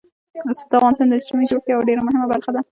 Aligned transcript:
رسوب 0.49 0.67
د 0.71 0.73
افغانستان 0.79 1.07
د 1.09 1.13
اجتماعي 1.19 1.47
جوړښت 1.51 1.67
یوه 1.69 1.87
ډېره 1.89 2.01
مهمه 2.07 2.25
برخه 2.33 2.51
ده. 2.55 2.61